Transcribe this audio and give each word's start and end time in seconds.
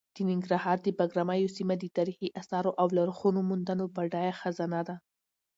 د 0.15 0.17
ننګرهار 0.29 0.77
د 0.81 0.87
بګراميو 0.97 1.53
سیمه 1.57 1.75
د 1.79 1.85
تاریخي 1.97 2.29
اثارو 2.41 2.71
او 2.81 2.87
لرغونو 2.97 3.39
موندنو 3.49 3.85
بډایه 3.95 4.33
خزانه 4.41 4.81
ده. 4.87 4.95